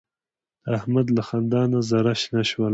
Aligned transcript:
د 0.63 0.65
احمد 0.79 1.07
له 1.17 1.21
خندا 1.27 1.61
نه 1.71 1.79
زاره 1.89 2.13
شنه 2.21 2.43
شوله. 2.49 2.69